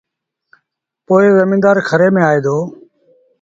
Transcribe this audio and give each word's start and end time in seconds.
پو 1.05 1.15
زميݩدآر 1.37 1.77
کري 1.87 2.07
ميݩ 2.13 2.25
آئي 2.29 2.39
دو 2.45 2.57